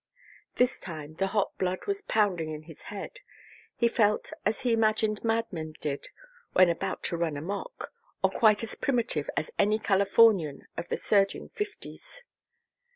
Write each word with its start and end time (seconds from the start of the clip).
This 0.55 0.79
time 0.79 1.13
the 1.17 1.27
hot 1.27 1.55
blood 1.59 1.85
was 1.85 2.01
pounding 2.01 2.51
in 2.51 2.63
his 2.63 2.81
head. 2.89 3.19
He 3.75 3.87
felt 3.87 4.33
as 4.47 4.61
he 4.61 4.73
imagined 4.73 5.23
madmen 5.23 5.75
did 5.79 6.07
when 6.53 6.71
about 6.71 7.03
to 7.03 7.17
run 7.17 7.37
amok. 7.37 7.93
Or 8.23 8.31
quite 8.31 8.63
as 8.63 8.73
primitive 8.73 9.29
as 9.37 9.51
any 9.59 9.77
Californian 9.77 10.65
of 10.75 10.89
the 10.89 10.97
surging 10.97 11.49
"Fifties." 11.49 12.23